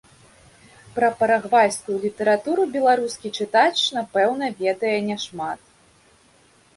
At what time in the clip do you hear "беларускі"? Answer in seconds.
2.75-3.31